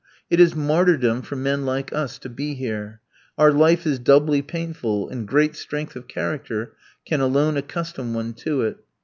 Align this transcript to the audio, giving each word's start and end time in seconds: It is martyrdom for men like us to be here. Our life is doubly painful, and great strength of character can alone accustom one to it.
It 0.31 0.39
is 0.39 0.55
martyrdom 0.55 1.21
for 1.21 1.35
men 1.35 1.63
like 1.63 1.93
us 1.93 2.17
to 2.17 2.27
be 2.27 2.55
here. 2.55 3.01
Our 3.37 3.51
life 3.51 3.85
is 3.85 3.99
doubly 3.99 4.41
painful, 4.41 5.07
and 5.09 5.27
great 5.27 5.55
strength 5.55 5.95
of 5.95 6.07
character 6.07 6.73
can 7.05 7.21
alone 7.21 7.55
accustom 7.55 8.15
one 8.15 8.33
to 8.37 8.63
it. 8.63 8.77